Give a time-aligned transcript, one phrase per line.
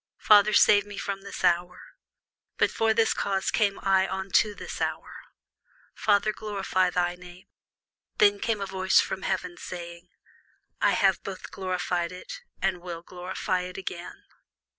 [0.17, 1.79] Father, save me from this hour:
[2.57, 5.21] but for this cause came I unto this hour.
[5.93, 7.45] Father, glorify thy name.
[8.17, 10.09] Then came there a voice from heaven, saying,
[10.81, 14.23] I have both glorified it, and will glorify it again.